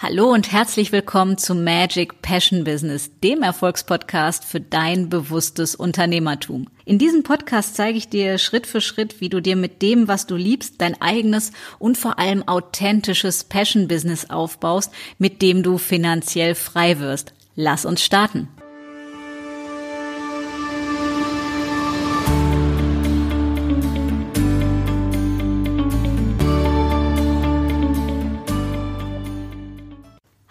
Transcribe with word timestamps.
Hallo 0.00 0.32
und 0.32 0.52
herzlich 0.52 0.92
willkommen 0.92 1.38
zu 1.38 1.56
Magic 1.56 2.22
Passion 2.22 2.62
Business, 2.62 3.10
dem 3.24 3.42
Erfolgspodcast 3.42 4.44
für 4.44 4.60
dein 4.60 5.08
bewusstes 5.08 5.74
Unternehmertum. 5.74 6.68
In 6.84 7.00
diesem 7.00 7.24
Podcast 7.24 7.74
zeige 7.74 7.98
ich 7.98 8.08
dir 8.08 8.38
Schritt 8.38 8.68
für 8.68 8.80
Schritt, 8.80 9.20
wie 9.20 9.28
du 9.28 9.42
dir 9.42 9.56
mit 9.56 9.82
dem, 9.82 10.06
was 10.06 10.28
du 10.28 10.36
liebst, 10.36 10.80
dein 10.80 11.02
eigenes 11.02 11.50
und 11.80 11.98
vor 11.98 12.20
allem 12.20 12.46
authentisches 12.46 13.42
Passion 13.42 13.88
Business 13.88 14.30
aufbaust, 14.30 14.92
mit 15.18 15.42
dem 15.42 15.64
du 15.64 15.78
finanziell 15.78 16.54
frei 16.54 17.00
wirst. 17.00 17.34
Lass 17.56 17.84
uns 17.84 18.00
starten. 18.00 18.46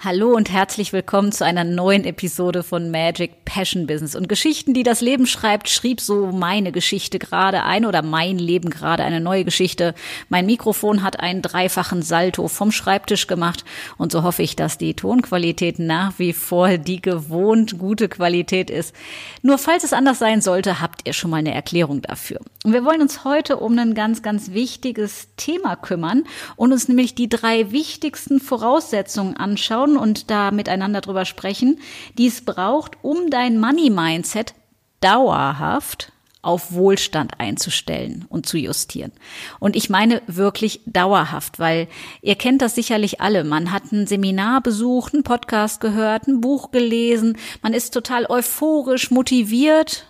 Hallo 0.08 0.34
und 0.34 0.50
herzlich 0.50 0.94
willkommen 0.94 1.34
zu 1.34 1.44
einer 1.44 1.66
neuen 1.66 2.06
Episode 2.06 2.64
von 2.64 2.92
Magic 2.92 3.44
Passion 3.44 3.88
Business. 3.88 4.16
Und 4.16 4.30
Geschichten, 4.30 4.74
die 4.74 4.84
das 4.84 5.02
Leben 5.02 5.28
schreibt, 5.28 5.68
schrieb 5.68 6.00
so 6.00 6.28
meine 6.28 6.72
Geschichte 6.72 7.20
gerade 7.20 7.64
ein 7.64 7.86
oder 7.86 8.02
mein 8.04 8.40
Leben 8.40 8.70
gerade 8.70 9.04
eine 9.04 9.20
neue 9.20 9.44
Geschichte. 9.44 9.94
Mein 10.30 10.46
Mikrofon 10.46 11.04
hat 11.04 11.20
einen 11.20 11.42
dreifachen 11.42 12.04
Salto 12.04 12.48
vom 12.48 12.72
Schreibtisch 12.72 13.28
gemacht 13.28 13.66
und 13.98 14.14
so 14.14 14.24
hoffe 14.24 14.44
ich, 14.44 14.56
dass 14.56 14.78
die 14.78 14.94
Tonqualität 14.94 15.78
nach 15.78 16.14
wie 16.20 16.32
vor 16.32 16.78
die 16.78 17.02
gewohnt 17.02 17.78
gute 17.78 18.08
Qualität 18.08 18.70
ist. 18.70 18.96
Nur 19.42 19.58
falls 19.58 19.84
es 19.84 19.92
anders 19.92 20.20
sein 20.20 20.40
sollte, 20.40 20.80
habt 20.80 21.02
ihr 21.06 21.12
schon 21.12 21.32
mal 21.32 21.38
eine 21.38 21.54
Erklärung 21.54 22.02
dafür. 22.02 22.40
Und 22.64 22.72
wir 22.72 22.86
wollen 22.86 23.02
uns 23.02 23.26
heute 23.26 23.58
um 23.58 23.78
ein 23.78 23.94
ganz, 23.94 24.22
ganz 24.22 24.54
wichtiges 24.54 25.28
Thema 25.36 25.76
kümmern 25.76 26.24
und 26.56 26.72
uns 26.72 26.88
nämlich 26.88 27.14
die 27.14 27.28
drei 27.28 27.74
wichtigsten 27.74 28.40
Voraussetzungen 28.40 29.36
anschauen 29.36 29.97
und 29.98 30.30
da 30.30 30.52
miteinander 30.52 31.02
drüber 31.02 31.26
sprechen, 31.26 31.80
die 32.18 32.28
es 32.28 32.44
braucht, 32.44 32.98
um 33.02 33.30
dein 33.30 33.60
Money-Mindset 33.60 34.54
dauerhaft 35.00 36.12
auf 36.42 36.72
Wohlstand 36.72 37.40
einzustellen 37.40 38.26
und 38.30 38.46
zu 38.46 38.58
justieren. 38.58 39.12
Und 39.60 39.76
ich 39.76 39.90
meine 39.90 40.22
wirklich 40.28 40.82
dauerhaft, 40.86 41.60
weil 41.60 41.88
ihr 42.22 42.36
kennt 42.36 42.62
das 42.62 42.76
sicherlich 42.76 43.20
alle. 43.20 43.44
Man 43.44 43.72
hat 43.72 43.92
ein 43.92 44.08
Seminar 44.08 44.62
besucht, 44.62 45.14
einen 45.14 45.24
Podcast 45.24 45.82
gehört, 45.82 46.28
ein 46.28 46.40
Buch 46.40 46.72
gelesen, 46.72 47.38
man 47.62 47.74
ist 47.74 47.94
total 47.94 48.26
euphorisch, 48.30 49.12
motiviert 49.12 50.08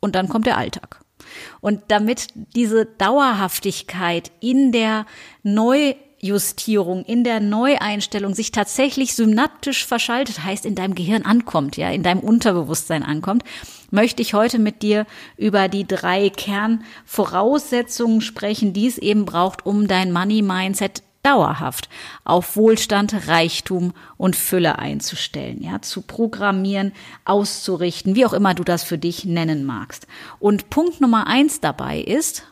und 0.00 0.14
dann 0.14 0.28
kommt 0.28 0.46
der 0.46 0.58
Alltag. 0.58 1.00
Und 1.62 1.80
damit 1.88 2.28
diese 2.34 2.84
Dauerhaftigkeit 2.84 4.30
in 4.40 4.70
der 4.70 5.06
neu 5.42 5.94
Justierung, 6.24 7.04
in 7.04 7.22
der 7.22 7.38
Neueinstellung 7.38 8.34
sich 8.34 8.50
tatsächlich 8.50 9.14
synaptisch 9.14 9.84
verschaltet, 9.84 10.42
heißt 10.42 10.64
in 10.64 10.74
deinem 10.74 10.94
Gehirn 10.94 11.22
ankommt, 11.22 11.76
ja, 11.76 11.90
in 11.90 12.02
deinem 12.02 12.20
Unterbewusstsein 12.20 13.02
ankommt, 13.02 13.44
möchte 13.90 14.22
ich 14.22 14.32
heute 14.32 14.58
mit 14.58 14.80
dir 14.80 15.04
über 15.36 15.68
die 15.68 15.86
drei 15.86 16.30
Kernvoraussetzungen 16.30 18.22
sprechen, 18.22 18.72
die 18.72 18.86
es 18.86 18.96
eben 18.96 19.26
braucht, 19.26 19.66
um 19.66 19.86
dein 19.86 20.12
Money 20.12 20.40
Mindset 20.40 21.02
dauerhaft 21.22 21.90
auf 22.24 22.56
Wohlstand, 22.56 23.28
Reichtum 23.28 23.92
und 24.16 24.34
Fülle 24.34 24.78
einzustellen, 24.78 25.62
ja, 25.62 25.82
zu 25.82 26.00
programmieren, 26.00 26.92
auszurichten, 27.26 28.14
wie 28.14 28.24
auch 28.24 28.32
immer 28.32 28.54
du 28.54 28.64
das 28.64 28.82
für 28.82 28.96
dich 28.96 29.26
nennen 29.26 29.64
magst. 29.66 30.06
Und 30.38 30.70
Punkt 30.70 31.02
Nummer 31.02 31.26
eins 31.26 31.60
dabei 31.60 32.00
ist 32.00 32.44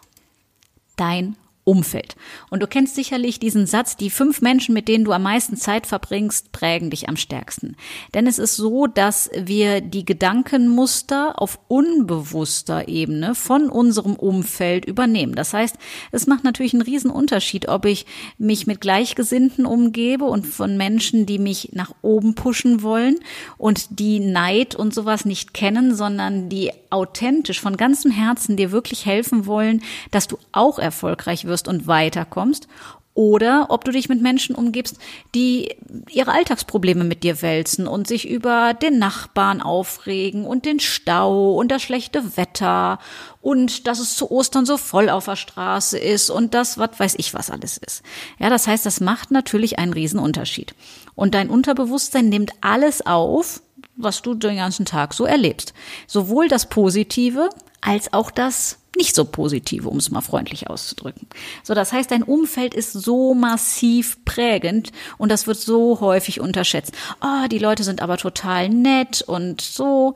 dein 0.96 1.36
Umfeld. 1.64 2.16
Und 2.50 2.60
du 2.60 2.66
kennst 2.66 2.96
sicherlich 2.96 3.38
diesen 3.38 3.66
Satz, 3.66 3.96
die 3.96 4.10
fünf 4.10 4.40
Menschen, 4.40 4.74
mit 4.74 4.88
denen 4.88 5.04
du 5.04 5.12
am 5.12 5.22
meisten 5.22 5.56
Zeit 5.56 5.86
verbringst, 5.86 6.50
prägen 6.50 6.90
dich 6.90 7.08
am 7.08 7.16
stärksten. 7.16 7.76
Denn 8.14 8.26
es 8.26 8.40
ist 8.40 8.56
so, 8.56 8.88
dass 8.88 9.30
wir 9.36 9.80
die 9.80 10.04
Gedankenmuster 10.04 11.40
auf 11.40 11.60
unbewusster 11.68 12.88
Ebene 12.88 13.36
von 13.36 13.68
unserem 13.68 14.16
Umfeld 14.16 14.84
übernehmen. 14.84 15.36
Das 15.36 15.54
heißt, 15.54 15.76
es 16.10 16.26
macht 16.26 16.42
natürlich 16.42 16.72
einen 16.74 16.82
riesen 16.82 17.12
Unterschied, 17.12 17.68
ob 17.68 17.84
ich 17.84 18.06
mich 18.38 18.66
mit 18.66 18.80
Gleichgesinnten 18.80 19.64
umgebe 19.64 20.24
und 20.24 20.46
von 20.46 20.76
Menschen, 20.76 21.26
die 21.26 21.38
mich 21.38 21.70
nach 21.74 21.94
oben 22.02 22.34
pushen 22.34 22.82
wollen 22.82 23.20
und 23.56 24.00
die 24.00 24.18
Neid 24.18 24.74
und 24.74 24.92
sowas 24.92 25.24
nicht 25.24 25.54
kennen, 25.54 25.94
sondern 25.94 26.48
die 26.48 26.72
authentisch 26.92 27.60
von 27.60 27.76
ganzem 27.76 28.10
Herzen 28.10 28.56
dir 28.56 28.72
wirklich 28.72 29.06
helfen 29.06 29.46
wollen, 29.46 29.82
dass 30.10 30.28
du 30.28 30.38
auch 30.52 30.78
erfolgreich 30.78 31.44
wirst 31.44 31.68
und 31.68 31.86
weiterkommst 31.86 32.68
oder 33.14 33.66
ob 33.68 33.84
du 33.84 33.92
dich 33.92 34.08
mit 34.08 34.22
Menschen 34.22 34.54
umgibst, 34.54 34.96
die 35.34 35.76
ihre 36.10 36.32
Alltagsprobleme 36.32 37.04
mit 37.04 37.22
dir 37.22 37.42
wälzen 37.42 37.86
und 37.86 38.06
sich 38.06 38.28
über 38.28 38.72
den 38.72 38.98
Nachbarn 38.98 39.60
aufregen 39.60 40.46
und 40.46 40.64
den 40.64 40.80
Stau 40.80 41.54
und 41.54 41.70
das 41.70 41.82
schlechte 41.82 42.36
Wetter 42.38 42.98
und 43.42 43.86
dass 43.86 43.98
es 43.98 44.16
zu 44.16 44.30
Ostern 44.30 44.64
so 44.64 44.78
voll 44.78 45.10
auf 45.10 45.26
der 45.26 45.36
Straße 45.36 45.98
ist 45.98 46.30
und 46.30 46.54
das, 46.54 46.78
was 46.78 46.98
weiß 46.98 47.14
ich, 47.18 47.34
was 47.34 47.50
alles 47.50 47.76
ist. 47.76 48.02
Ja, 48.38 48.48
das 48.48 48.66
heißt, 48.66 48.86
das 48.86 49.00
macht 49.00 49.30
natürlich 49.30 49.78
einen 49.78 49.92
Riesenunterschied. 49.92 50.74
Und 51.14 51.34
dein 51.34 51.50
Unterbewusstsein 51.50 52.30
nimmt 52.30 52.52
alles 52.62 53.04
auf, 53.04 53.60
was 53.96 54.22
du 54.22 54.34
den 54.34 54.56
ganzen 54.56 54.86
Tag 54.86 55.14
so 55.14 55.24
erlebst. 55.24 55.74
Sowohl 56.06 56.48
das 56.48 56.68
Positive 56.68 57.48
als 57.80 58.12
auch 58.12 58.30
das 58.30 58.78
nicht 58.96 59.14
so 59.14 59.24
positive, 59.24 59.88
um 59.88 59.96
es 59.96 60.10
mal 60.10 60.20
freundlich 60.20 60.68
auszudrücken. 60.68 61.26
So, 61.62 61.74
das 61.74 61.92
heißt, 61.92 62.10
dein 62.10 62.22
Umfeld 62.22 62.74
ist 62.74 62.92
so 62.92 63.34
massiv 63.34 64.22
prägend 64.24 64.92
und 65.16 65.30
das 65.30 65.46
wird 65.46 65.58
so 65.58 66.00
häufig 66.00 66.40
unterschätzt. 66.40 66.92
Ah, 67.20 67.44
oh, 67.44 67.48
die 67.48 67.58
Leute 67.58 67.84
sind 67.84 68.02
aber 68.02 68.18
total 68.18 68.68
nett 68.68 69.22
und 69.22 69.60
so. 69.62 70.14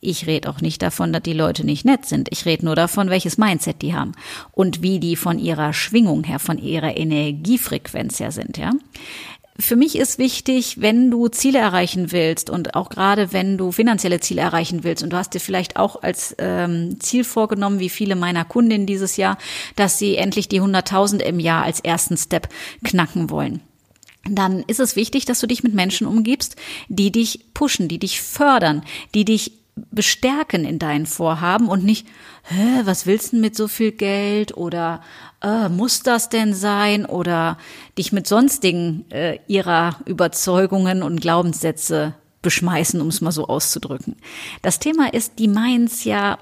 Ich 0.00 0.26
rede 0.26 0.50
auch 0.50 0.60
nicht 0.60 0.82
davon, 0.82 1.12
dass 1.12 1.22
die 1.22 1.32
Leute 1.32 1.64
nicht 1.64 1.86
nett 1.86 2.04
sind. 2.04 2.28
Ich 2.30 2.44
rede 2.44 2.66
nur 2.66 2.76
davon, 2.76 3.08
welches 3.08 3.38
Mindset 3.38 3.80
die 3.80 3.94
haben 3.94 4.12
und 4.52 4.82
wie 4.82 5.00
die 5.00 5.16
von 5.16 5.38
ihrer 5.38 5.72
Schwingung 5.72 6.24
her, 6.24 6.38
von 6.38 6.58
ihrer 6.58 6.96
Energiefrequenz 6.96 8.20
her 8.20 8.30
sind, 8.30 8.58
ja. 8.58 8.72
Für 9.56 9.76
mich 9.76 9.96
ist 9.96 10.18
wichtig, 10.18 10.80
wenn 10.80 11.12
du 11.12 11.28
Ziele 11.28 11.60
erreichen 11.60 12.10
willst 12.10 12.50
und 12.50 12.74
auch 12.74 12.88
gerade 12.88 13.32
wenn 13.32 13.56
du 13.56 13.70
finanzielle 13.70 14.18
Ziele 14.18 14.40
erreichen 14.40 14.82
willst. 14.82 15.04
Und 15.04 15.10
du 15.10 15.16
hast 15.16 15.32
dir 15.32 15.38
vielleicht 15.38 15.76
auch 15.76 16.02
als 16.02 16.34
ähm, 16.38 16.98
Ziel 16.98 17.22
vorgenommen, 17.22 17.78
wie 17.78 17.88
viele 17.88 18.16
meiner 18.16 18.44
Kundinnen 18.44 18.86
dieses 18.86 19.16
Jahr, 19.16 19.38
dass 19.76 19.96
sie 19.96 20.16
endlich 20.16 20.48
die 20.48 20.60
100.000 20.60 21.20
im 21.20 21.38
Jahr 21.38 21.62
als 21.62 21.78
ersten 21.78 22.16
Step 22.16 22.48
knacken 22.82 23.30
wollen. 23.30 23.60
Dann 24.28 24.64
ist 24.66 24.80
es 24.80 24.96
wichtig, 24.96 25.24
dass 25.24 25.38
du 25.38 25.46
dich 25.46 25.62
mit 25.62 25.74
Menschen 25.74 26.06
umgibst, 26.08 26.56
die 26.88 27.12
dich 27.12 27.52
pushen, 27.54 27.86
die 27.86 28.00
dich 28.00 28.22
fördern, 28.22 28.82
die 29.14 29.24
dich 29.24 29.52
bestärken 29.76 30.64
in 30.64 30.78
deinen 30.78 31.06
Vorhaben 31.06 31.68
und 31.68 31.84
nicht, 31.84 32.06
Hä, 32.46 32.82
was 32.84 33.06
willst 33.06 33.32
du 33.32 33.36
mit 33.36 33.56
so 33.56 33.68
viel 33.68 33.90
Geld 33.90 34.56
oder 34.56 35.00
äh, 35.42 35.70
muss 35.70 36.02
das 36.02 36.28
denn 36.28 36.52
sein 36.52 37.06
oder 37.06 37.56
dich 37.96 38.12
mit 38.12 38.26
sonstigen 38.26 39.10
äh, 39.10 39.38
ihrer 39.46 39.96
Überzeugungen 40.04 41.02
und 41.02 41.22
Glaubenssätze 41.22 42.14
beschmeißen, 42.42 43.00
um 43.00 43.08
es 43.08 43.22
mal 43.22 43.32
so 43.32 43.46
auszudrücken. 43.46 44.16
Das 44.60 44.78
Thema 44.78 45.12
ist, 45.12 45.38
die 45.38 45.48
meins 45.48 46.04
ja 46.04 46.38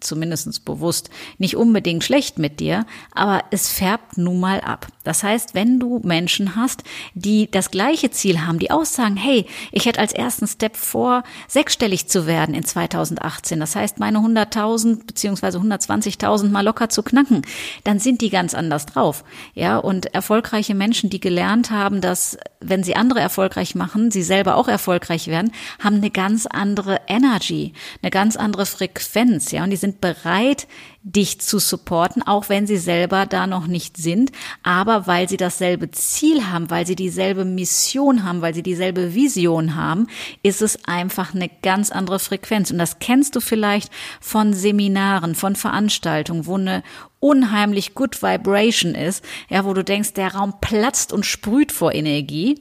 zumindest 0.00 0.64
bewusst, 0.64 1.10
nicht 1.38 1.56
unbedingt 1.56 2.04
schlecht 2.04 2.38
mit 2.38 2.60
dir, 2.60 2.86
aber 3.12 3.44
es 3.50 3.68
färbt 3.68 4.18
nun 4.18 4.40
mal 4.40 4.60
ab. 4.60 4.86
Das 5.04 5.22
heißt, 5.22 5.54
wenn 5.54 5.80
du 5.80 6.00
Menschen 6.04 6.56
hast, 6.56 6.84
die 7.14 7.50
das 7.50 7.70
gleiche 7.70 8.10
Ziel 8.10 8.40
haben, 8.40 8.58
die 8.58 8.70
aussagen, 8.70 9.16
hey, 9.16 9.46
ich 9.72 9.86
hätte 9.86 10.00
als 10.00 10.12
ersten 10.12 10.46
Step 10.46 10.76
vor, 10.76 11.22
sechsstellig 11.48 12.08
zu 12.08 12.26
werden 12.26 12.54
in 12.54 12.64
2018, 12.64 13.60
das 13.60 13.76
heißt, 13.76 13.98
meine 13.98 14.18
100.000 14.18 15.06
beziehungsweise 15.06 15.58
120.000 15.58 16.50
mal 16.50 16.64
locker 16.64 16.88
zu 16.88 17.02
knacken, 17.02 17.42
dann 17.84 17.98
sind 17.98 18.20
die 18.20 18.30
ganz 18.30 18.54
anders 18.54 18.86
drauf. 18.86 19.24
Ja, 19.54 19.78
und 19.78 20.14
erfolgreiche 20.14 20.74
Menschen, 20.74 21.10
die 21.10 21.20
gelernt 21.20 21.70
haben, 21.70 22.00
dass 22.00 22.36
wenn 22.60 22.84
sie 22.84 22.94
andere 22.94 23.20
erfolgreich 23.20 23.74
machen, 23.74 24.10
sie 24.10 24.22
selber 24.22 24.56
auch 24.56 24.68
erfolgreich 24.68 25.28
werden, 25.28 25.52
haben 25.82 25.96
eine 25.96 26.10
ganz 26.10 26.46
andere 26.46 27.00
Energy, 27.08 27.72
eine 28.02 28.10
ganz 28.10 28.36
andere 28.36 28.66
Frequenz, 28.66 29.50
ja, 29.50 29.64
und 29.64 29.70
die 29.70 29.76
sind 29.76 29.89
sind 29.90 30.00
bereit, 30.00 30.68
dich 31.02 31.40
zu 31.40 31.58
supporten, 31.58 32.22
auch 32.22 32.48
wenn 32.48 32.66
sie 32.66 32.76
selber 32.76 33.26
da 33.26 33.46
noch 33.46 33.66
nicht 33.66 33.96
sind, 33.96 34.32
aber 34.62 35.06
weil 35.06 35.28
sie 35.28 35.38
dasselbe 35.38 35.90
Ziel 35.90 36.46
haben, 36.46 36.70
weil 36.70 36.86
sie 36.86 36.94
dieselbe 36.94 37.44
Mission 37.44 38.24
haben, 38.24 38.42
weil 38.42 38.54
sie 38.54 38.62
dieselbe 38.62 39.14
Vision 39.14 39.74
haben, 39.74 40.06
ist 40.42 40.62
es 40.62 40.84
einfach 40.84 41.34
eine 41.34 41.48
ganz 41.62 41.90
andere 41.90 42.18
Frequenz. 42.18 42.70
Und 42.70 42.78
das 42.78 42.98
kennst 42.98 43.34
du 43.34 43.40
vielleicht 43.40 43.90
von 44.20 44.52
Seminaren, 44.52 45.34
von 45.34 45.56
Veranstaltungen, 45.56 46.46
wo 46.46 46.56
eine 46.56 46.82
unheimlich 47.18 47.94
good 47.94 48.22
Vibration 48.22 48.94
ist, 48.94 49.24
ja, 49.48 49.64
wo 49.64 49.74
du 49.74 49.82
denkst, 49.82 50.12
der 50.14 50.34
Raum 50.34 50.54
platzt 50.60 51.12
und 51.12 51.26
sprüht 51.26 51.72
vor 51.72 51.94
Energie 51.94 52.56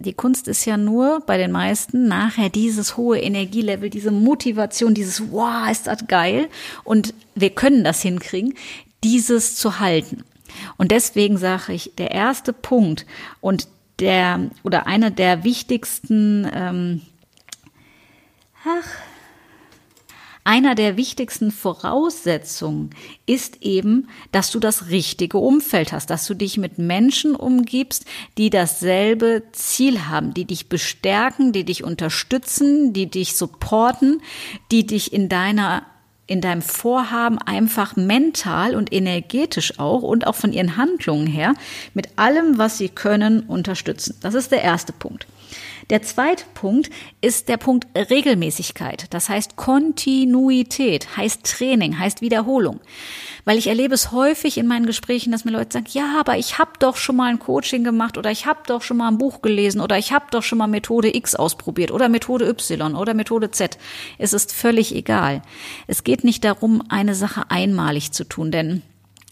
die 0.00 0.14
Kunst 0.14 0.48
ist 0.48 0.64
ja 0.64 0.78
nur 0.78 1.20
bei 1.20 1.36
den 1.36 1.52
meisten 1.52 2.08
nachher 2.08 2.48
dieses 2.48 2.96
hohe 2.96 3.20
Energielevel, 3.20 3.90
diese 3.90 4.10
Motivation, 4.10 4.94
dieses 4.94 5.30
wow, 5.30 5.70
ist 5.70 5.86
das 5.86 6.06
geil 6.06 6.48
und 6.84 7.12
wir 7.34 7.50
können 7.50 7.84
das 7.84 8.00
hinkriegen, 8.00 8.54
dieses 9.04 9.56
zu 9.56 9.78
halten. 9.78 10.24
Und 10.78 10.90
deswegen 10.90 11.36
sage 11.36 11.74
ich, 11.74 11.92
der 11.96 12.12
erste 12.12 12.52
Punkt 12.52 13.06
und 13.40 13.68
der 13.98 14.50
oder 14.62 14.86
einer 14.86 15.10
der 15.10 15.44
wichtigsten, 15.44 16.50
ähm, 16.52 17.02
ach, 18.64 18.88
einer 20.44 20.74
der 20.74 20.96
wichtigsten 20.96 21.50
Voraussetzungen 21.50 22.90
ist 23.26 23.62
eben, 23.62 24.08
dass 24.32 24.50
du 24.50 24.58
das 24.58 24.88
richtige 24.88 25.38
Umfeld 25.38 25.92
hast, 25.92 26.10
dass 26.10 26.26
du 26.26 26.34
dich 26.34 26.56
mit 26.56 26.78
Menschen 26.78 27.36
umgibst, 27.36 28.04
die 28.38 28.50
dasselbe 28.50 29.42
Ziel 29.52 30.06
haben, 30.06 30.32
die 30.32 30.46
dich 30.46 30.68
bestärken, 30.68 31.52
die 31.52 31.64
dich 31.64 31.84
unterstützen, 31.84 32.92
die 32.92 33.10
dich 33.10 33.36
supporten, 33.36 34.22
die 34.70 34.86
dich 34.86 35.12
in 35.12 35.28
deiner 35.28 35.84
in 36.26 36.40
deinem 36.40 36.62
Vorhaben 36.62 37.38
einfach 37.38 37.96
mental 37.96 38.76
und 38.76 38.92
energetisch 38.92 39.80
auch 39.80 40.02
und 40.02 40.28
auch 40.28 40.36
von 40.36 40.52
ihren 40.52 40.76
Handlungen 40.76 41.26
her 41.26 41.54
mit 41.92 42.20
allem, 42.20 42.56
was 42.56 42.78
sie 42.78 42.88
können, 42.88 43.40
unterstützen. 43.40 44.16
Das 44.22 44.34
ist 44.34 44.52
der 44.52 44.62
erste 44.62 44.92
Punkt. 44.92 45.26
Der 45.90 46.02
zweite 46.02 46.44
Punkt 46.54 46.88
ist 47.20 47.48
der 47.48 47.56
Punkt 47.56 47.88
Regelmäßigkeit. 47.96 49.12
Das 49.12 49.28
heißt 49.28 49.56
Kontinuität, 49.56 51.16
heißt 51.16 51.42
Training, 51.42 51.98
heißt 51.98 52.20
Wiederholung. 52.20 52.78
Weil 53.44 53.58
ich 53.58 53.66
erlebe 53.66 53.94
es 53.94 54.12
häufig 54.12 54.56
in 54.56 54.68
meinen 54.68 54.86
Gesprächen, 54.86 55.32
dass 55.32 55.44
mir 55.44 55.50
Leute 55.50 55.72
sagen, 55.72 55.86
ja, 55.90 56.20
aber 56.20 56.38
ich 56.38 56.58
habe 56.58 56.70
doch 56.78 56.96
schon 56.96 57.16
mal 57.16 57.30
ein 57.30 57.40
Coaching 57.40 57.82
gemacht 57.82 58.16
oder 58.18 58.30
ich 58.30 58.46
habe 58.46 58.60
doch 58.68 58.82
schon 58.82 58.98
mal 58.98 59.08
ein 59.08 59.18
Buch 59.18 59.42
gelesen 59.42 59.80
oder 59.80 59.98
ich 59.98 60.12
habe 60.12 60.26
doch 60.30 60.44
schon 60.44 60.58
mal 60.58 60.68
Methode 60.68 61.14
X 61.14 61.34
ausprobiert 61.34 61.90
oder 61.90 62.08
Methode 62.08 62.48
Y 62.48 62.94
oder 62.94 63.14
Methode 63.14 63.50
Z. 63.50 63.76
Es 64.16 64.32
ist 64.32 64.52
völlig 64.52 64.94
egal. 64.94 65.42
Es 65.88 66.04
geht 66.04 66.22
nicht 66.22 66.44
darum, 66.44 66.84
eine 66.88 67.16
Sache 67.16 67.50
einmalig 67.50 68.12
zu 68.12 68.22
tun, 68.22 68.52
denn 68.52 68.82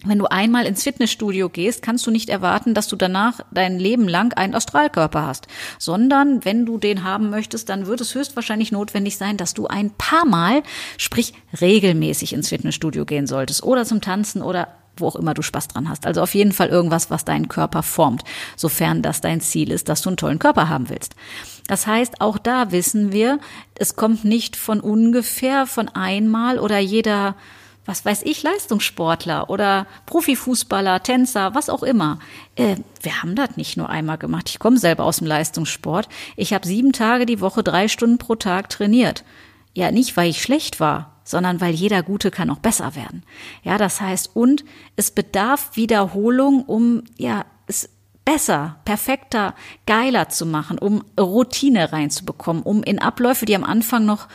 wenn 0.04 0.18
du 0.18 0.26
einmal 0.26 0.64
ins 0.64 0.84
Fitnessstudio 0.84 1.48
gehst, 1.48 1.82
kannst 1.82 2.06
du 2.06 2.12
nicht 2.12 2.28
erwarten, 2.28 2.72
dass 2.72 2.86
du 2.86 2.94
danach 2.94 3.40
dein 3.50 3.80
Leben 3.80 4.06
lang 4.06 4.32
einen 4.34 4.54
Astralkörper 4.54 5.26
hast, 5.26 5.48
sondern 5.78 6.44
wenn 6.44 6.64
du 6.64 6.78
den 6.78 7.02
haben 7.02 7.30
möchtest, 7.30 7.68
dann 7.68 7.86
wird 7.86 8.00
es 8.00 8.14
höchstwahrscheinlich 8.14 8.70
notwendig 8.70 9.16
sein, 9.16 9.36
dass 9.36 9.54
du 9.54 9.66
ein 9.66 9.90
paar 9.90 10.24
Mal, 10.24 10.62
sprich 10.98 11.34
regelmäßig 11.60 12.32
ins 12.32 12.50
Fitnessstudio 12.50 13.04
gehen 13.06 13.26
solltest 13.26 13.64
oder 13.64 13.84
zum 13.84 14.00
Tanzen 14.00 14.40
oder 14.40 14.68
wo 15.00 15.08
auch 15.08 15.16
immer 15.16 15.34
du 15.34 15.42
Spaß 15.42 15.68
dran 15.68 15.88
hast. 15.88 16.06
Also 16.06 16.22
auf 16.22 16.34
jeden 16.34 16.52
Fall 16.52 16.68
irgendwas, 16.68 17.10
was 17.10 17.24
deinen 17.24 17.48
Körper 17.48 17.82
formt, 17.82 18.24
sofern 18.56 19.02
das 19.02 19.20
dein 19.20 19.40
Ziel 19.40 19.70
ist, 19.70 19.88
dass 19.88 20.02
du 20.02 20.10
einen 20.10 20.16
tollen 20.16 20.38
Körper 20.38 20.68
haben 20.68 20.88
willst. 20.88 21.14
Das 21.66 21.86
heißt, 21.86 22.20
auch 22.20 22.38
da 22.38 22.72
wissen 22.72 23.12
wir, 23.12 23.38
es 23.76 23.96
kommt 23.96 24.24
nicht 24.24 24.56
von 24.56 24.80
ungefähr, 24.80 25.66
von 25.66 25.88
einmal 25.88 26.58
oder 26.58 26.78
jeder 26.78 27.36
was 27.88 28.04
weiß 28.04 28.22
ich, 28.24 28.42
Leistungssportler 28.42 29.48
oder 29.48 29.86
Profifußballer, 30.04 31.02
Tänzer, 31.02 31.54
was 31.54 31.70
auch 31.70 31.82
immer. 31.82 32.18
Äh, 32.54 32.76
wir 33.00 33.22
haben 33.22 33.34
das 33.34 33.56
nicht 33.56 33.78
nur 33.78 33.88
einmal 33.88 34.18
gemacht. 34.18 34.50
Ich 34.50 34.58
komme 34.58 34.76
selber 34.76 35.04
aus 35.04 35.16
dem 35.16 35.26
Leistungssport. 35.26 36.06
Ich 36.36 36.52
habe 36.52 36.66
sieben 36.66 36.92
Tage 36.92 37.24
die 37.24 37.40
Woche 37.40 37.62
drei 37.62 37.88
Stunden 37.88 38.18
pro 38.18 38.34
Tag 38.34 38.68
trainiert. 38.68 39.24
Ja, 39.72 39.90
nicht, 39.90 40.18
weil 40.18 40.28
ich 40.28 40.42
schlecht 40.42 40.80
war, 40.80 41.14
sondern 41.24 41.62
weil 41.62 41.72
jeder 41.72 42.02
Gute 42.02 42.30
kann 42.30 42.50
auch 42.50 42.58
besser 42.58 42.94
werden. 42.94 43.22
Ja, 43.62 43.78
das 43.78 44.02
heißt, 44.02 44.36
und 44.36 44.66
es 44.96 45.10
bedarf 45.10 45.70
Wiederholung, 45.74 46.64
um, 46.64 47.04
ja, 47.16 47.46
es 47.66 47.88
besser, 48.26 48.80
perfekter, 48.84 49.54
geiler 49.86 50.28
zu 50.28 50.44
machen, 50.44 50.78
um 50.78 51.04
Routine 51.18 51.90
reinzubekommen, 51.90 52.62
um 52.62 52.82
in 52.82 52.98
Abläufe, 52.98 53.46
die 53.46 53.56
am 53.56 53.64
Anfang 53.64 54.04
noch 54.04 54.28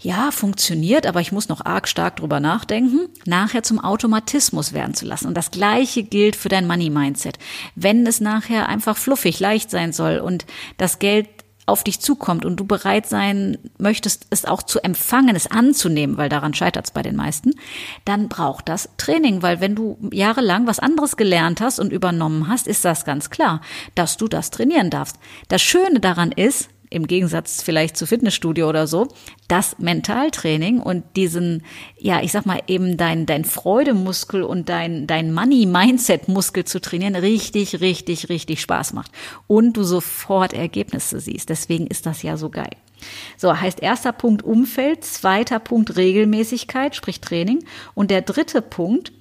ja, 0.00 0.30
funktioniert, 0.30 1.06
aber 1.06 1.20
ich 1.20 1.32
muss 1.32 1.48
noch 1.48 1.64
arg 1.64 1.88
stark 1.88 2.16
drüber 2.16 2.38
nachdenken, 2.38 3.08
nachher 3.26 3.62
zum 3.62 3.80
Automatismus 3.80 4.72
werden 4.72 4.94
zu 4.94 5.06
lassen. 5.06 5.26
Und 5.26 5.34
das 5.34 5.50
Gleiche 5.50 6.04
gilt 6.04 6.36
für 6.36 6.48
dein 6.48 6.68
Money-Mindset. 6.68 7.38
Wenn 7.74 8.06
es 8.06 8.20
nachher 8.20 8.68
einfach 8.68 8.96
fluffig, 8.96 9.40
leicht 9.40 9.70
sein 9.70 9.92
soll 9.92 10.18
und 10.18 10.46
das 10.76 11.00
Geld 11.00 11.28
auf 11.68 11.84
dich 11.84 12.00
zukommt 12.00 12.44
und 12.46 12.56
du 12.56 12.64
bereit 12.64 13.06
sein 13.06 13.58
möchtest, 13.78 14.26
es 14.30 14.46
auch 14.46 14.62
zu 14.62 14.80
empfangen, 14.80 15.36
es 15.36 15.50
anzunehmen, 15.50 16.16
weil 16.16 16.30
daran 16.30 16.54
scheitert 16.54 16.86
es 16.86 16.90
bei 16.92 17.02
den 17.02 17.14
meisten, 17.14 17.52
dann 18.06 18.28
braucht 18.28 18.68
das 18.68 18.88
Training, 18.96 19.42
weil 19.42 19.60
wenn 19.60 19.74
du 19.74 19.98
jahrelang 20.10 20.66
was 20.66 20.78
anderes 20.78 21.16
gelernt 21.16 21.60
hast 21.60 21.78
und 21.78 21.92
übernommen 21.92 22.48
hast, 22.48 22.66
ist 22.66 22.84
das 22.84 23.04
ganz 23.04 23.28
klar, 23.28 23.60
dass 23.94 24.16
du 24.16 24.28
das 24.28 24.50
trainieren 24.50 24.88
darfst. 24.88 25.16
Das 25.48 25.60
Schöne 25.60 26.00
daran 26.00 26.32
ist, 26.32 26.70
im 26.90 27.06
Gegensatz 27.06 27.62
vielleicht 27.62 27.96
zu 27.96 28.06
Fitnessstudio 28.06 28.68
oder 28.68 28.86
so, 28.86 29.08
das 29.48 29.78
Mentaltraining 29.78 30.80
und 30.80 31.04
diesen, 31.16 31.64
ja, 31.98 32.22
ich 32.22 32.32
sag 32.32 32.46
mal 32.46 32.60
eben 32.66 32.96
dein, 32.96 33.26
dein 33.26 33.44
Freudemuskel 33.44 34.42
und 34.42 34.68
dein, 34.68 35.06
dein 35.06 35.32
Money-Mindset-Muskel 35.32 36.64
zu 36.64 36.80
trainieren, 36.80 37.16
richtig, 37.16 37.80
richtig, 37.80 38.28
richtig 38.28 38.60
Spaß 38.60 38.92
macht. 38.92 39.10
Und 39.46 39.76
du 39.76 39.82
sofort 39.82 40.52
Ergebnisse 40.52 41.20
siehst. 41.20 41.48
Deswegen 41.48 41.86
ist 41.86 42.06
das 42.06 42.22
ja 42.22 42.36
so 42.36 42.50
geil. 42.50 42.70
So, 43.36 43.58
heißt 43.58 43.80
erster 43.80 44.12
Punkt 44.12 44.42
Umfeld, 44.42 45.04
zweiter 45.04 45.58
Punkt 45.60 45.96
Regelmäßigkeit, 45.96 46.96
sprich 46.96 47.20
Training. 47.20 47.64
Und 47.94 48.10
der 48.10 48.22
dritte 48.22 48.62
Punkt, 48.62 49.12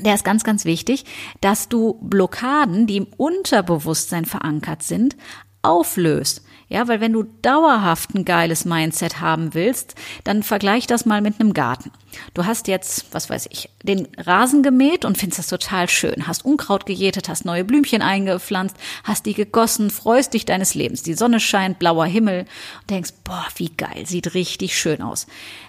der 0.00 0.14
ist 0.14 0.24
ganz, 0.24 0.44
ganz 0.44 0.64
wichtig, 0.64 1.04
dass 1.40 1.68
du 1.68 1.98
Blockaden, 2.00 2.86
die 2.86 2.96
im 2.96 3.06
Unterbewusstsein 3.16 4.24
verankert 4.24 4.82
sind, 4.82 5.16
auflöst. 5.60 6.42
Ja, 6.72 6.88
weil 6.88 7.02
wenn 7.02 7.12
du 7.12 7.24
dauerhaft 7.42 8.14
ein 8.14 8.24
geiles 8.24 8.64
Mindset 8.64 9.20
haben 9.20 9.52
willst, 9.52 9.94
dann 10.24 10.42
vergleich 10.42 10.86
das 10.86 11.04
mal 11.04 11.20
mit 11.20 11.38
einem 11.38 11.52
Garten. 11.52 11.90
Du 12.32 12.46
hast 12.46 12.66
jetzt, 12.66 13.12
was 13.12 13.28
weiß 13.28 13.46
ich, 13.50 13.68
den 13.82 14.08
Rasen 14.16 14.62
gemäht 14.62 15.04
und 15.04 15.18
findest 15.18 15.40
das 15.40 15.48
total 15.48 15.90
schön. 15.90 16.26
Hast 16.26 16.46
Unkraut 16.46 16.86
gejätet, 16.86 17.28
hast 17.28 17.44
neue 17.44 17.64
Blümchen 17.64 18.00
eingepflanzt, 18.00 18.74
hast 19.04 19.26
die 19.26 19.34
gegossen, 19.34 19.90
freust 19.90 20.32
dich 20.32 20.46
deines 20.46 20.72
Lebens. 20.72 21.02
Die 21.02 21.12
Sonne 21.12 21.40
scheint, 21.40 21.78
blauer 21.78 22.06
Himmel 22.06 22.46
und 22.80 22.90
denkst, 22.90 23.10
boah, 23.22 23.46
wie 23.56 23.68
geil, 23.68 24.06
sieht 24.06 24.32
richtig 24.32 24.78
schön 24.78 25.02
aus. 25.02 25.26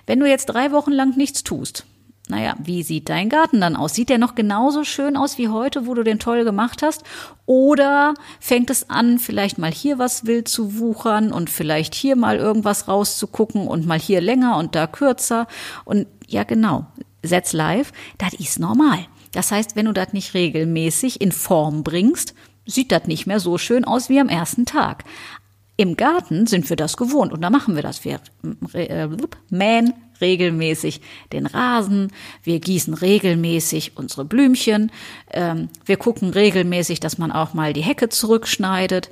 Wenn 0.08 0.22
du 0.22 0.26
jetzt 0.26 0.46
drei 0.46 0.72
Wochen 0.72 0.94
lang 0.94 1.18
nichts 1.18 1.44
tust, 1.44 1.86
naja, 2.30 2.56
wie 2.64 2.84
sieht 2.84 3.10
dein 3.10 3.28
Garten 3.28 3.60
dann 3.60 3.76
aus? 3.76 3.94
Sieht 3.94 4.10
der 4.10 4.18
noch 4.18 4.34
genauso 4.34 4.86
schön 4.86 5.18
aus 5.18 5.38
wie 5.38 5.50
heute, 5.50 5.86
wo 5.88 5.94
du 5.94 6.04
den 6.04 6.20
toll 6.20 6.46
gemacht 6.46 6.82
hast? 6.82 7.04
Oder 7.46 8.14
fängt 8.40 8.70
es 8.70 8.90
an, 8.90 9.20
vielleicht 9.20 9.58
mal 9.58 9.72
hier 9.72 10.00
was 10.00 10.26
wild 10.26 10.48
zu 10.48 10.80
wuchern 10.80 11.34
und 11.34 11.50
vielleicht 11.50 11.94
hier 11.94 12.16
mal 12.16 12.38
irgendwas 12.38 12.88
rauszugucken 12.88 13.68
und 13.68 13.86
mal 13.86 14.00
hier 14.00 14.22
länger 14.22 14.58
und 14.58 14.74
da 14.74 14.88
kürzer? 14.88 15.48
Und 15.84 16.08
ja, 16.26 16.44
genau, 16.44 16.86
setz 17.24 17.52
live, 17.52 17.92
das 18.18 18.34
ist 18.34 18.58
normal. 18.58 19.00
Das 19.34 19.52
heißt, 19.52 19.76
wenn 19.76 19.88
du 19.88 19.94
das 19.94 20.14
nicht 20.14 20.34
regelmäßig 20.34 21.20
in 21.20 21.34
Form 21.34 21.84
bringst, 21.84 22.36
sieht 22.66 22.94
das 22.94 23.06
nicht 23.06 23.28
mehr 23.28 23.42
so 23.42 23.58
schön 23.58 23.84
aus 23.84 24.08
wie 24.08 24.22
am 24.22 24.30
ersten 24.30 24.66
Tag. 24.66 25.04
Im 25.76 25.98
Garten 25.98 26.46
sind 26.46 26.70
wir 26.70 26.76
das 26.76 26.98
gewohnt 26.98 27.34
und 27.34 27.42
da 27.42 27.50
machen 27.50 27.76
wir 27.76 27.82
das. 27.82 28.06
Wir 28.06 28.20
äh, 28.74 29.08
mähen 29.50 29.94
regelmäßig 30.22 31.02
den 31.32 31.48
Rasen, 31.48 32.12
wir 32.44 32.60
gießen 32.60 32.94
regelmäßig 32.94 33.98
unsere 33.98 34.24
Blümchen, 34.24 34.92
ähm, 35.32 35.70
wir 35.86 35.98
gucken 35.98 36.30
regelmäßig, 36.30 37.00
dass 37.00 37.18
man 37.18 37.32
auch 37.32 37.56
mal 37.56 37.74
die 37.74 37.82
Hecke 37.82 38.10
zurückschneidet. 38.10 39.10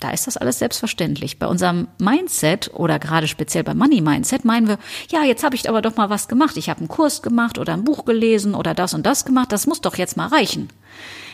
Da 0.00 0.10
ist 0.10 0.26
das 0.26 0.36
alles 0.36 0.58
selbstverständlich. 0.58 1.38
Bei 1.38 1.46
unserem 1.46 1.88
Mindset 1.98 2.70
oder 2.74 2.98
gerade 2.98 3.28
speziell 3.28 3.64
beim 3.64 3.78
Money 3.78 4.02
Mindset 4.02 4.44
meinen 4.44 4.68
wir, 4.68 4.78
ja, 5.08 5.24
jetzt 5.24 5.42
habe 5.42 5.54
ich 5.54 5.68
aber 5.68 5.80
doch 5.80 5.96
mal 5.96 6.10
was 6.10 6.28
gemacht. 6.28 6.58
Ich 6.58 6.68
habe 6.68 6.80
einen 6.80 6.88
Kurs 6.88 7.22
gemacht 7.22 7.58
oder 7.58 7.72
ein 7.72 7.84
Buch 7.84 8.04
gelesen 8.04 8.54
oder 8.54 8.74
das 8.74 8.92
und 8.92 9.06
das 9.06 9.24
gemacht. 9.24 9.52
Das 9.52 9.66
muss 9.66 9.80
doch 9.80 9.96
jetzt 9.96 10.16
mal 10.16 10.26
reichen. 10.26 10.68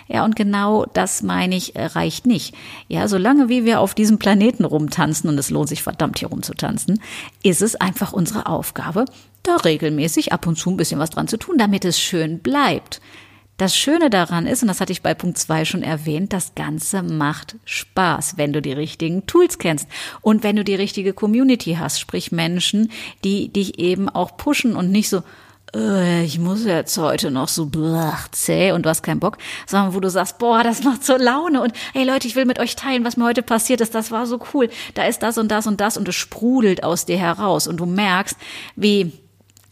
Ja, 0.09 0.25
und 0.25 0.37
genau 0.37 0.87
das 0.93 1.23
meine 1.23 1.57
ich, 1.57 1.77
äh, 1.77 1.87
reicht 1.87 2.27
nicht. 2.27 2.55
Ja, 2.89 3.09
solange 3.09 3.49
wie 3.49 3.65
wir 3.65 3.81
auf 3.81 3.95
diesem 3.95 4.19
Planeten 4.19 4.65
rumtanzen, 4.65 5.29
und 5.29 5.39
es 5.39 5.51
lohnt 5.51 5.69
sich 5.69 5.83
verdammt 5.83 6.19
hier 6.19 6.29
rumzutanzen, 6.29 7.01
ist 7.43 7.63
es 7.63 7.77
einfach 7.77 8.13
unsere 8.13 8.47
Aufgabe, 8.47 9.05
da 9.43 9.57
regelmäßig 9.57 10.33
ab 10.33 10.47
und 10.47 10.57
zu 10.57 10.71
ein 10.71 10.77
bisschen 10.77 11.01
was 11.01 11.11
dran 11.11 11.29
zu 11.29 11.37
tun, 11.37 11.59
damit 11.59 11.85
es 11.85 11.99
schön 11.99 12.41
bleibt. 12.41 13.01
Das 13.59 13.77
Schöne 13.77 14.11
daran 14.11 14.47
ist, 14.47 14.63
und 14.63 14.69
das 14.69 14.81
hatte 14.81 14.93
ich 14.93 15.03
bei 15.03 15.15
Punkt 15.15 15.39
zwei 15.39 15.65
schon 15.65 15.83
erwähnt, 15.83 16.33
das 16.33 16.55
Ganze 16.55 17.03
macht 17.03 17.57
Spaß, 17.65 18.37
wenn 18.37 18.53
du 18.53 18.63
die 18.63 18.73
richtigen 18.73 19.27
Tools 19.27 19.59
kennst 19.59 19.87
und 20.21 20.43
wenn 20.43 20.57
du 20.57 20.65
die 20.65 20.75
richtige 20.75 21.13
Community 21.13 21.77
hast, 21.79 22.01
sprich 22.01 22.33
Menschen, 22.33 22.91
die 23.25 23.53
dich 23.53 23.79
eben 23.79 24.09
auch 24.09 24.37
pushen 24.37 24.75
und 24.75 24.91
nicht 24.91 25.09
so, 25.09 25.23
ich 25.75 26.39
muss 26.39 26.67
jetzt 26.67 26.99
heute 26.99 27.31
noch 27.31 27.49
so 27.49 27.65
blach, 27.65 28.29
zäh 28.29 28.73
und 28.73 28.85
du 28.85 28.91
hast 28.91 29.03
keinen 29.03 29.21
Bock, 29.21 29.39
sondern 29.67 29.95
wo 29.95 30.01
du 30.01 30.11
sagst, 30.11 30.37
boah, 30.39 30.63
das 30.63 30.85
macht 30.85 31.03
so 31.03 31.17
Laune 31.17 31.63
und 31.63 31.73
hey 31.95 32.05
Leute, 32.05 32.27
ich 32.27 32.37
will 32.37 32.45
mit 32.45 32.59
euch 32.59 32.77
teilen, 32.77 33.07
was 33.07 33.17
mir 33.17 33.25
heute 33.25 33.43
passiert 33.43 33.81
ist, 33.81 33.95
das 33.95 34.11
war 34.11 34.27
so 34.27 34.39
cool, 34.53 34.69
da 34.93 35.05
ist 35.05 35.23
das 35.23 35.39
und 35.39 35.51
das 35.51 35.67
und 35.67 35.81
das 35.81 35.97
und 35.97 36.07
es 36.07 36.15
sprudelt 36.15 36.85
aus 36.85 37.07
dir 37.07 37.17
heraus 37.17 37.67
und 37.67 37.79
du 37.79 37.87
merkst, 37.87 38.37
wie 38.77 39.13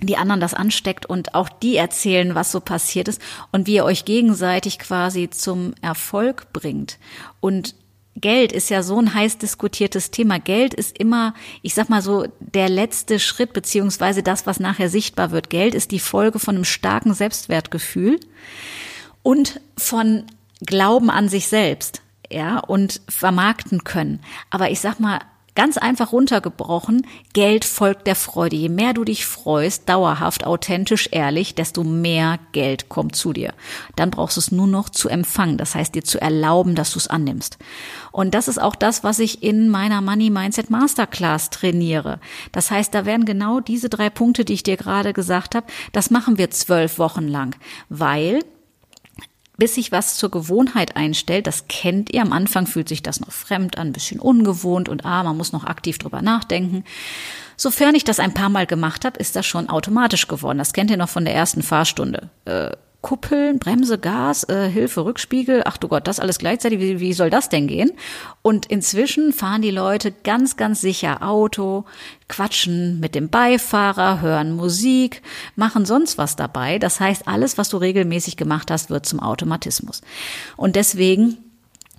die 0.02 0.16
anderen 0.16 0.40
das 0.40 0.54
ansteckt 0.54 1.04
und 1.04 1.34
auch 1.34 1.50
die 1.50 1.76
erzählen, 1.76 2.34
was 2.34 2.50
so 2.50 2.60
passiert 2.60 3.08
ist 3.08 3.20
und 3.52 3.66
wie 3.66 3.74
ihr 3.74 3.84
euch 3.84 4.06
gegenseitig 4.06 4.78
quasi 4.78 5.28
zum 5.28 5.74
Erfolg 5.82 6.52
bringt. 6.54 6.98
Und 7.40 7.74
Geld 8.16 8.52
ist 8.52 8.70
ja 8.70 8.82
so 8.82 8.98
ein 8.98 9.14
heiß 9.14 9.38
diskutiertes 9.38 10.10
Thema. 10.10 10.38
Geld 10.38 10.74
ist 10.74 10.98
immer, 10.98 11.34
ich 11.62 11.74
sag 11.74 11.88
mal 11.88 12.02
so, 12.02 12.26
der 12.40 12.68
letzte 12.68 13.18
Schritt, 13.18 13.52
beziehungsweise 13.52 14.22
das, 14.22 14.46
was 14.46 14.60
nachher 14.60 14.88
sichtbar 14.88 15.30
wird. 15.30 15.48
Geld 15.48 15.74
ist 15.74 15.90
die 15.90 16.00
Folge 16.00 16.38
von 16.38 16.56
einem 16.56 16.64
starken 16.64 17.14
Selbstwertgefühl 17.14 18.18
und 19.22 19.60
von 19.78 20.24
Glauben 20.66 21.10
an 21.10 21.28
sich 21.28 21.46
selbst. 21.48 22.02
ja, 22.30 22.58
und 22.58 23.00
vermarkten 23.08 23.82
können. 23.84 24.20
Aber 24.50 24.70
ich 24.70 24.80
sag 24.80 25.00
mal, 25.00 25.20
Ganz 25.54 25.78
einfach 25.78 26.12
runtergebrochen, 26.12 27.06
Geld 27.32 27.64
folgt 27.64 28.06
der 28.06 28.14
Freude. 28.14 28.56
Je 28.56 28.68
mehr 28.68 28.94
du 28.94 29.04
dich 29.04 29.26
freust, 29.26 29.88
dauerhaft, 29.88 30.46
authentisch, 30.46 31.08
ehrlich, 31.10 31.54
desto 31.54 31.82
mehr 31.82 32.38
Geld 32.52 32.88
kommt 32.88 33.16
zu 33.16 33.32
dir. 33.32 33.52
Dann 33.96 34.10
brauchst 34.10 34.36
du 34.36 34.40
es 34.40 34.52
nur 34.52 34.68
noch 34.68 34.88
zu 34.88 35.08
empfangen, 35.08 35.56
das 35.56 35.74
heißt 35.74 35.94
dir 35.94 36.04
zu 36.04 36.20
erlauben, 36.20 36.74
dass 36.74 36.92
du 36.92 36.98
es 36.98 37.08
annimmst. 37.08 37.58
Und 38.12 38.34
das 38.34 38.48
ist 38.48 38.60
auch 38.60 38.76
das, 38.76 39.02
was 39.02 39.18
ich 39.18 39.42
in 39.42 39.68
meiner 39.68 40.00
Money 40.00 40.30
Mindset 40.30 40.70
Masterclass 40.70 41.50
trainiere. 41.50 42.20
Das 42.52 42.70
heißt, 42.70 42.94
da 42.94 43.04
werden 43.04 43.24
genau 43.24 43.60
diese 43.60 43.88
drei 43.88 44.08
Punkte, 44.08 44.44
die 44.44 44.54
ich 44.54 44.62
dir 44.62 44.76
gerade 44.76 45.12
gesagt 45.12 45.54
habe, 45.54 45.66
das 45.92 46.10
machen 46.10 46.38
wir 46.38 46.50
zwölf 46.50 46.98
Wochen 46.98 47.26
lang, 47.26 47.56
weil 47.88 48.40
bis 49.60 49.74
sich 49.74 49.92
was 49.92 50.16
zur 50.16 50.30
Gewohnheit 50.30 50.96
einstellt, 50.96 51.46
das 51.46 51.68
kennt 51.68 52.10
ihr. 52.10 52.22
Am 52.22 52.32
Anfang 52.32 52.66
fühlt 52.66 52.88
sich 52.88 53.02
das 53.02 53.20
noch 53.20 53.30
fremd 53.30 53.76
an, 53.76 53.88
ein 53.88 53.92
bisschen 53.92 54.18
ungewohnt 54.18 54.88
und 54.88 55.04
ah, 55.04 55.22
man 55.22 55.36
muss 55.36 55.52
noch 55.52 55.64
aktiv 55.64 55.98
drüber 55.98 56.22
nachdenken. 56.22 56.82
Sofern 57.56 57.94
ich 57.94 58.04
das 58.04 58.20
ein 58.20 58.32
paar 58.32 58.48
Mal 58.48 58.66
gemacht 58.66 59.04
habe, 59.04 59.20
ist 59.20 59.36
das 59.36 59.44
schon 59.44 59.68
automatisch 59.68 60.26
geworden. 60.28 60.56
Das 60.56 60.72
kennt 60.72 60.90
ihr 60.90 60.96
noch 60.96 61.10
von 61.10 61.26
der 61.26 61.34
ersten 61.34 61.62
Fahrstunde. 61.62 62.30
Äh, 62.46 62.70
Kuppeln, 63.02 63.58
Bremse, 63.58 63.98
Gas, 63.98 64.44
äh, 64.44 64.68
Hilfe, 64.68 65.04
Rückspiegel, 65.04 65.62
ach 65.64 65.78
du 65.78 65.88
Gott, 65.88 66.06
das 66.06 66.20
alles 66.20 66.38
gleichzeitig, 66.38 66.80
wie, 66.80 67.00
wie 67.00 67.12
soll 67.14 67.30
das 67.30 67.48
denn 67.48 67.66
gehen? 67.66 67.92
Und 68.42 68.66
inzwischen 68.66 69.32
fahren 69.32 69.62
die 69.62 69.70
Leute 69.70 70.12
ganz, 70.12 70.56
ganz 70.56 70.80
sicher 70.80 71.22
Auto, 71.22 71.84
quatschen 72.28 73.00
mit 73.00 73.14
dem 73.14 73.30
Beifahrer, 73.30 74.20
hören 74.20 74.54
Musik, 74.54 75.22
machen 75.56 75.86
sonst 75.86 76.18
was 76.18 76.36
dabei. 76.36 76.78
Das 76.78 77.00
heißt, 77.00 77.26
alles, 77.26 77.56
was 77.56 77.70
du 77.70 77.78
regelmäßig 77.78 78.36
gemacht 78.36 78.70
hast, 78.70 78.90
wird 78.90 79.06
zum 79.06 79.20
Automatismus. 79.20 80.02
Und 80.56 80.76
deswegen 80.76 81.38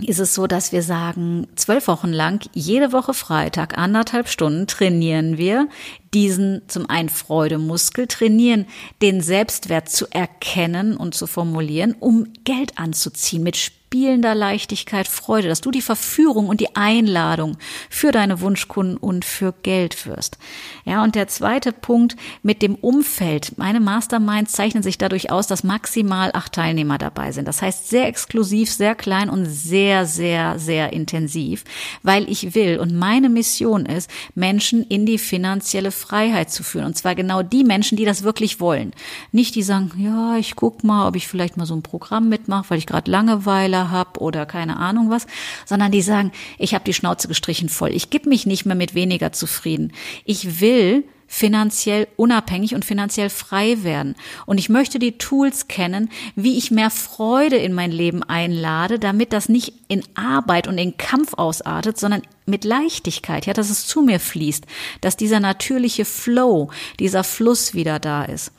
ist 0.07 0.19
es 0.19 0.33
so, 0.33 0.47
dass 0.47 0.71
wir 0.71 0.83
sagen, 0.83 1.47
zwölf 1.55 1.87
Wochen 1.87 2.09
lang, 2.09 2.47
jede 2.53 2.91
Woche 2.91 3.13
Freitag, 3.13 3.77
anderthalb 3.77 4.27
Stunden 4.27 4.67
trainieren 4.67 5.37
wir 5.37 5.67
diesen 6.13 6.61
zum 6.67 6.89
einen 6.89 7.09
Freudemuskel, 7.09 8.07
trainieren, 8.07 8.65
den 9.01 9.21
Selbstwert 9.21 9.89
zu 9.89 10.07
erkennen 10.11 10.97
und 10.97 11.15
zu 11.15 11.27
formulieren, 11.27 11.95
um 11.99 12.27
Geld 12.43 12.77
anzuziehen 12.77 13.43
mit 13.43 13.57
spielender 13.91 14.33
Leichtigkeit, 14.35 15.05
Freude, 15.05 15.49
dass 15.49 15.59
du 15.59 15.69
die 15.69 15.81
Verführung 15.81 16.47
und 16.47 16.61
die 16.61 16.77
Einladung 16.77 17.57
für 17.89 18.13
deine 18.13 18.39
Wunschkunden 18.39 18.95
und 18.95 19.25
für 19.25 19.53
Geld 19.63 20.05
wirst. 20.05 20.37
Ja, 20.85 21.03
und 21.03 21.15
der 21.15 21.27
zweite 21.27 21.73
Punkt 21.73 22.15
mit 22.41 22.61
dem 22.61 22.75
Umfeld. 22.75 23.57
Meine 23.57 23.81
Masterminds 23.81 24.53
zeichnen 24.53 24.81
sich 24.81 24.97
dadurch 24.97 25.29
aus, 25.29 25.47
dass 25.47 25.65
maximal 25.65 26.31
acht 26.33 26.53
Teilnehmer 26.53 26.99
dabei 26.99 27.33
sind. 27.33 27.49
Das 27.49 27.61
heißt 27.61 27.89
sehr 27.89 28.07
exklusiv, 28.07 28.71
sehr 28.71 28.95
klein 28.95 29.29
und 29.29 29.45
sehr, 29.45 30.05
sehr, 30.05 30.57
sehr 30.57 30.93
intensiv, 30.93 31.65
weil 32.01 32.29
ich 32.31 32.55
will 32.55 32.79
und 32.79 32.97
meine 32.97 33.27
Mission 33.27 33.85
ist, 33.85 34.09
Menschen 34.35 34.83
in 34.83 35.05
die 35.05 35.17
finanzielle 35.17 35.91
Freiheit 36.01 36.51
zu 36.51 36.63
führen. 36.63 36.85
Und 36.85 36.97
zwar 36.97 37.15
genau 37.15 37.43
die 37.43 37.63
Menschen, 37.63 37.97
die 37.97 38.05
das 38.05 38.23
wirklich 38.23 38.59
wollen. 38.59 38.93
Nicht 39.31 39.55
die 39.55 39.63
sagen, 39.63 39.91
ja, 39.97 40.37
ich 40.37 40.55
guck 40.55 40.83
mal, 40.83 41.07
ob 41.07 41.15
ich 41.15 41.27
vielleicht 41.27 41.57
mal 41.57 41.65
so 41.65 41.75
ein 41.75 41.83
Programm 41.83 42.29
mitmache, 42.29 42.69
weil 42.69 42.77
ich 42.77 42.87
gerade 42.87 43.09
Langeweile 43.09 43.89
habe 43.91 44.19
oder 44.19 44.45
keine 44.45 44.77
Ahnung 44.77 45.09
was, 45.09 45.27
sondern 45.65 45.91
die 45.91 46.01
sagen, 46.01 46.31
ich 46.57 46.73
habe 46.73 46.83
die 46.83 46.93
Schnauze 46.93 47.27
gestrichen 47.27 47.69
voll. 47.69 47.91
Ich 47.91 48.09
gebe 48.09 48.29
mich 48.29 48.45
nicht 48.45 48.65
mehr 48.65 48.75
mit 48.75 48.95
weniger 48.95 49.31
zufrieden. 49.31 49.93
Ich 50.25 50.59
will 50.59 51.03
finanziell 51.33 52.09
unabhängig 52.17 52.75
und 52.75 52.83
finanziell 52.83 53.29
frei 53.29 53.83
werden. 53.83 54.15
Und 54.45 54.57
ich 54.57 54.67
möchte 54.67 54.99
die 54.99 55.17
Tools 55.17 55.69
kennen, 55.69 56.09
wie 56.35 56.57
ich 56.57 56.71
mehr 56.71 56.89
Freude 56.89 57.55
in 57.55 57.71
mein 57.71 57.93
Leben 57.93 58.21
einlade, 58.21 58.99
damit 58.99 59.31
das 59.31 59.47
nicht 59.47 59.73
in 59.87 60.03
Arbeit 60.13 60.67
und 60.67 60.77
in 60.77 60.97
Kampf 60.97 61.33
ausartet, 61.35 61.97
sondern 61.97 62.21
mit 62.45 62.65
Leichtigkeit, 62.65 63.45
ja, 63.45 63.53
dass 63.53 63.69
es 63.69 63.87
zu 63.87 64.01
mir 64.01 64.19
fließt, 64.19 64.65
dass 64.99 65.15
dieser 65.15 65.39
natürliche 65.39 66.03
Flow, 66.03 66.69
dieser 66.99 67.23
Fluss 67.23 67.73
wieder 67.73 67.99
da 67.99 68.25
ist. 68.25 68.51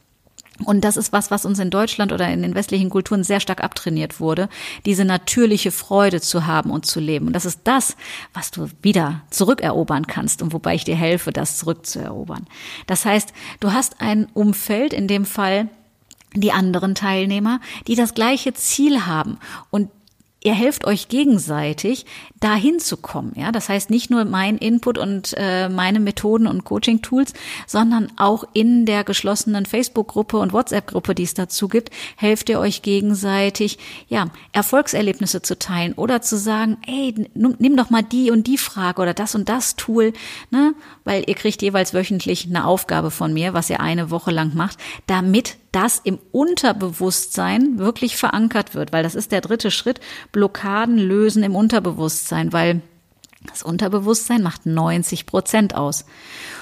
Und 0.65 0.83
das 0.85 0.97
ist 0.97 1.13
was, 1.13 1.31
was 1.31 1.45
uns 1.45 1.59
in 1.59 1.71
Deutschland 1.71 2.13
oder 2.13 2.29
in 2.29 2.43
den 2.43 2.55
westlichen 2.55 2.91
Kulturen 2.91 3.25
sehr 3.25 3.41
stark 3.41 3.65
abtrainiert 3.65 4.21
wurde, 4.21 4.49
diese 4.85 5.05
natürliche 5.05 5.73
Freude 5.73 6.21
zu 6.21 6.47
haben 6.47 6.71
und 6.71 6.87
zu 6.87 7.01
leben. 7.01 7.27
Und 7.27 7.33
das 7.33 7.45
ist 7.45 7.61
das, 7.65 7.97
was 8.35 8.51
du 8.51 8.69
wieder 8.83 9.23
zurückerobern 9.31 10.07
kannst 10.07 10.43
und 10.43 10.53
wobei 10.53 10.75
ich 10.75 10.85
dir 10.85 10.95
helfe, 10.95 11.33
das 11.33 11.59
zurückzuerobern. 11.59 12.47
Das 12.87 13.05
heißt, 13.05 13.33
du 13.61 13.73
hast 13.73 14.01
ein 14.01 14.27
Umfeld, 14.35 14.93
in 14.93 15.09
dem 15.09 15.25
Fall 15.25 15.69
die 16.35 16.53
anderen 16.53 16.95
Teilnehmer, 16.95 17.61
die 17.87 17.95
das 17.95 18.15
gleiche 18.15 18.55
Ziel 18.55 19.07
haben 19.07 19.39
und 19.71 19.89
ihr 20.45 20.55
helft 20.55 20.87
euch 20.87 21.09
gegenseitig, 21.09 22.07
dahin 22.41 22.81
zu 22.81 22.97
kommen. 22.97 23.33
Ja, 23.37 23.53
das 23.53 23.69
heißt 23.69 23.91
nicht 23.91 24.11
nur 24.11 24.25
mein 24.25 24.59
Input 24.59 24.99
und 24.99 25.35
äh, 25.37 25.69
meine 25.69 26.01
Methoden 26.01 26.47
und 26.47 26.65
Coaching-Tools, 26.65 27.33
sondern 27.67 28.11
auch 28.17 28.45
in 28.53 28.85
der 28.85 29.05
geschlossenen 29.05 29.67
Facebook-Gruppe 29.67 30.39
und 30.39 30.53
WhatsApp-Gruppe, 30.53 31.15
die 31.15 31.23
es 31.23 31.35
dazu 31.35 31.69
gibt, 31.69 31.91
helft 32.17 32.49
ihr 32.49 32.59
euch 32.59 32.83
gegenseitig, 32.83 33.79
ja, 34.09 34.31
Erfolgserlebnisse 34.53 35.43
zu 35.43 35.59
teilen 35.59 35.93
oder 35.95 36.23
zu 36.23 36.37
sagen, 36.37 36.79
ey, 36.87 37.15
nimm 37.35 37.77
doch 37.77 37.91
mal 37.91 38.03
die 38.03 38.31
und 38.31 38.47
die 38.47 38.59
Frage 38.59 39.01
oder 39.03 39.15
das 39.15 39.35
und 39.35 39.49
das 39.49 39.77
Tool, 39.77 40.13
ne, 40.51 40.75
weil 41.05 41.25
ihr 41.27 41.35
kriegt 41.35 41.63
jeweils 41.63 41.95
wöchentlich 41.95 42.47
eine 42.47 42.67
Aufgabe 42.67 43.11
von 43.11 43.33
mir, 43.33 43.55
was 43.55 43.71
ihr 43.71 43.81
eine 43.81 44.11
Woche 44.11 44.33
lang 44.33 44.55
macht, 44.55 44.79
damit 45.07 45.57
das 45.73 46.01
im 46.05 46.19
Unterbewusstsein 46.33 47.79
wirklich 47.79 48.17
verankert 48.17 48.75
wird, 48.75 48.93
weil 48.93 49.03
das 49.03 49.15
ist 49.15 49.33
der 49.33 49.41
dritte 49.41 49.71
Schritt, 49.71 50.01
Blockaden 50.31 50.99
lösen 50.99 51.43
im 51.43 51.57
Unterbewusstsein, 51.57 52.53
weil 52.53 52.83
das 53.51 53.63
Unterbewusstsein 53.63 54.43
macht 54.43 54.67
90 54.67 55.27
Prozent 55.27 55.75
aus. 55.75 56.05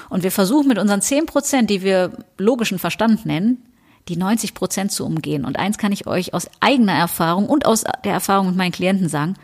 Und 0.09 0.23
wir 0.23 0.31
versuchen 0.31 0.67
mit 0.67 0.79
unseren 0.79 1.01
10 1.01 1.25
Prozent, 1.25 1.69
die 1.69 1.83
wir 1.83 2.11
logischen 2.37 2.79
Verstand 2.79 3.25
nennen, 3.25 3.63
die 4.07 4.17
90 4.17 4.53
Prozent 4.53 4.91
zu 4.91 5.05
umgehen. 5.05 5.45
Und 5.45 5.59
eins 5.59 5.77
kann 5.77 5.91
ich 5.91 6.07
euch 6.07 6.33
aus 6.33 6.49
eigener 6.59 6.93
Erfahrung 6.93 7.47
und 7.47 7.65
aus 7.65 7.83
der 8.03 8.13
Erfahrung 8.13 8.47
mit 8.47 8.55
meinen 8.55 8.71
Klienten 8.71 9.09
sagen, 9.09 9.35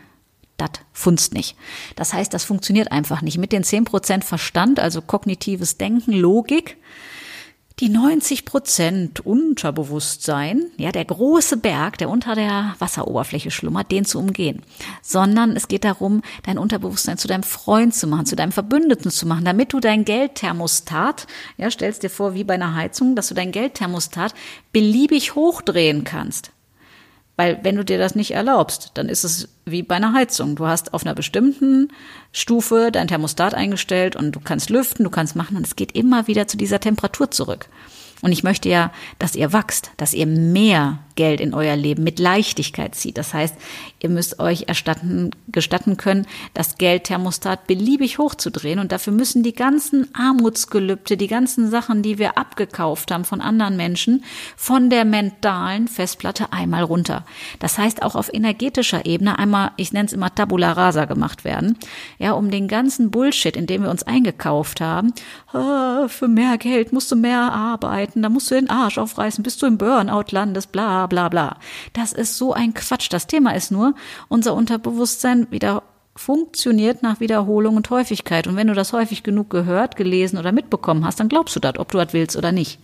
das 0.56 0.70
funzt 0.92 1.34
nicht. 1.34 1.56
Das 1.94 2.12
heißt, 2.12 2.34
das 2.34 2.42
funktioniert 2.42 2.90
einfach 2.90 3.22
nicht. 3.22 3.38
Mit 3.38 3.52
den 3.52 3.62
10 3.62 3.84
Prozent 3.84 4.24
Verstand, 4.24 4.80
also 4.80 5.00
kognitives 5.00 5.78
Denken, 5.78 6.12
Logik, 6.12 6.76
die 7.80 7.88
90 7.88 8.44
Prozent 8.44 9.24
Unterbewusstsein, 9.24 10.66
ja, 10.76 10.90
der 10.90 11.04
große 11.04 11.56
Berg, 11.56 11.98
der 11.98 12.08
unter 12.08 12.34
der 12.34 12.74
Wasseroberfläche 12.78 13.50
schlummert, 13.50 13.92
den 13.92 14.04
zu 14.04 14.18
umgehen. 14.18 14.62
Sondern 15.02 15.54
es 15.54 15.68
geht 15.68 15.84
darum, 15.84 16.22
dein 16.44 16.58
Unterbewusstsein 16.58 17.18
zu 17.18 17.28
deinem 17.28 17.44
Freund 17.44 17.94
zu 17.94 18.06
machen, 18.06 18.26
zu 18.26 18.36
deinem 18.36 18.52
Verbündeten 18.52 19.10
zu 19.10 19.26
machen, 19.26 19.44
damit 19.44 19.72
du 19.72 19.80
dein 19.80 20.04
Geldthermostat, 20.04 21.26
ja, 21.56 21.70
stellst 21.70 22.02
dir 22.02 22.10
vor, 22.10 22.34
wie 22.34 22.44
bei 22.44 22.54
einer 22.54 22.74
Heizung, 22.74 23.14
dass 23.14 23.28
du 23.28 23.34
dein 23.34 23.52
Geldthermostat 23.52 24.34
beliebig 24.72 25.34
hochdrehen 25.36 26.04
kannst. 26.04 26.50
Weil 27.38 27.60
wenn 27.62 27.76
du 27.76 27.84
dir 27.84 27.98
das 27.98 28.16
nicht 28.16 28.32
erlaubst, 28.32 28.90
dann 28.94 29.08
ist 29.08 29.22
es 29.22 29.48
wie 29.64 29.84
bei 29.84 29.94
einer 29.94 30.12
Heizung. 30.12 30.56
Du 30.56 30.66
hast 30.66 30.92
auf 30.92 31.06
einer 31.06 31.14
bestimmten 31.14 31.92
Stufe 32.32 32.90
dein 32.90 33.06
Thermostat 33.06 33.54
eingestellt 33.54 34.16
und 34.16 34.32
du 34.32 34.40
kannst 34.40 34.70
lüften, 34.70 35.04
du 35.04 35.10
kannst 35.10 35.36
machen 35.36 35.56
und 35.56 35.64
es 35.64 35.76
geht 35.76 35.92
immer 35.92 36.26
wieder 36.26 36.48
zu 36.48 36.56
dieser 36.56 36.80
Temperatur 36.80 37.30
zurück. 37.30 37.68
Und 38.22 38.32
ich 38.32 38.42
möchte 38.42 38.68
ja, 38.68 38.92
dass 39.18 39.36
ihr 39.36 39.52
wachst, 39.52 39.92
dass 39.96 40.14
ihr 40.14 40.26
mehr 40.26 40.98
Geld 41.18 41.40
in 41.40 41.52
euer 41.52 41.74
Leben 41.74 42.04
mit 42.04 42.20
Leichtigkeit 42.20 42.94
zieht. 42.94 43.18
Das 43.18 43.34
heißt, 43.34 43.56
ihr 43.98 44.08
müsst 44.08 44.38
euch 44.38 44.68
erstatten, 44.68 45.32
gestatten 45.48 45.96
können, 45.96 46.28
das 46.54 46.78
Geldthermostat 46.78 47.66
beliebig 47.66 48.18
hochzudrehen. 48.18 48.78
Und 48.78 48.92
dafür 48.92 49.12
müssen 49.12 49.42
die 49.42 49.52
ganzen 49.52 50.14
Armutsgelübde, 50.14 51.16
die 51.16 51.26
ganzen 51.26 51.70
Sachen, 51.70 52.02
die 52.02 52.18
wir 52.18 52.38
abgekauft 52.38 53.10
haben 53.10 53.24
von 53.24 53.40
anderen 53.40 53.76
Menschen, 53.76 54.22
von 54.56 54.90
der 54.90 55.04
mentalen 55.04 55.88
Festplatte 55.88 56.52
einmal 56.52 56.84
runter. 56.84 57.24
Das 57.58 57.78
heißt, 57.78 58.02
auch 58.02 58.14
auf 58.14 58.32
energetischer 58.32 59.04
Ebene 59.04 59.40
einmal, 59.40 59.72
ich 59.76 59.92
nenne 59.92 60.06
es 60.06 60.12
immer 60.12 60.32
Tabula 60.32 60.70
rasa 60.70 61.06
gemacht 61.06 61.44
werden. 61.44 61.78
Ja, 62.18 62.32
um 62.32 62.52
den 62.52 62.68
ganzen 62.68 63.10
Bullshit, 63.10 63.56
in 63.56 63.66
dem 63.66 63.82
wir 63.82 63.90
uns 63.90 64.04
eingekauft 64.04 64.80
haben. 64.80 65.12
Ah, 65.52 66.06
für 66.06 66.28
mehr 66.28 66.58
Geld 66.58 66.92
musst 66.92 67.10
du 67.10 67.16
mehr 67.16 67.52
arbeiten, 67.52 68.07
da 68.14 68.28
musst 68.28 68.50
du 68.50 68.54
den 68.54 68.70
Arsch 68.70 68.98
aufreißen, 68.98 69.42
bis 69.42 69.56
du 69.56 69.66
im 69.66 69.78
Burnout 69.78 70.30
landest, 70.30 70.72
bla, 70.72 71.06
bla, 71.06 71.28
bla. 71.28 71.56
Das 71.92 72.12
ist 72.12 72.36
so 72.36 72.52
ein 72.52 72.74
Quatsch. 72.74 73.08
Das 73.10 73.26
Thema 73.26 73.54
ist 73.54 73.70
nur, 73.70 73.94
unser 74.28 74.54
Unterbewusstsein 74.54 75.50
wieder 75.50 75.82
funktioniert 76.16 77.02
nach 77.02 77.20
Wiederholung 77.20 77.76
und 77.76 77.90
Häufigkeit. 77.90 78.46
Und 78.46 78.56
wenn 78.56 78.66
du 78.66 78.74
das 78.74 78.92
häufig 78.92 79.22
genug 79.22 79.50
gehört, 79.50 79.96
gelesen 79.96 80.38
oder 80.38 80.52
mitbekommen 80.52 81.04
hast, 81.04 81.20
dann 81.20 81.28
glaubst 81.28 81.54
du 81.56 81.60
das, 81.60 81.78
ob 81.78 81.92
du 81.92 81.98
das 81.98 82.12
willst 82.12 82.36
oder 82.36 82.52
nicht. 82.52 82.80